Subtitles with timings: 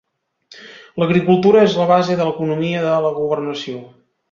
[1.01, 3.87] L'agricultura és la base de l'economia de la governació.